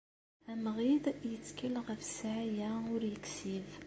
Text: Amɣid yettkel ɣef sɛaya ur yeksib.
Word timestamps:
Amɣid 0.51 1.05
yettkel 1.31 1.75
ɣef 1.87 2.01
sɛaya 2.17 2.69
ur 2.93 3.01
yeksib. 3.11 3.69